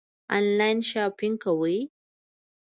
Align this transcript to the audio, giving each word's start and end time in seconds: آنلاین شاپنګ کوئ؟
آنلاین 0.37 0.77
شاپنګ 0.89 1.35
کوئ؟ 1.43 1.77